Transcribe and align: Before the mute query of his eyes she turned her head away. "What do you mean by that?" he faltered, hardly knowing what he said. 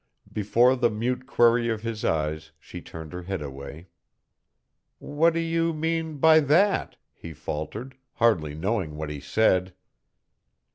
Before 0.33 0.75
the 0.75 0.89
mute 0.89 1.27
query 1.27 1.69
of 1.69 1.83
his 1.83 2.03
eyes 2.03 2.51
she 2.59 2.81
turned 2.81 3.13
her 3.13 3.21
head 3.21 3.43
away. 3.43 3.89
"What 4.97 5.31
do 5.35 5.39
you 5.39 5.73
mean 5.75 6.17
by 6.17 6.39
that?" 6.39 6.97
he 7.13 7.33
faltered, 7.33 7.95
hardly 8.13 8.55
knowing 8.55 8.95
what 8.97 9.11
he 9.11 9.19
said. 9.19 9.75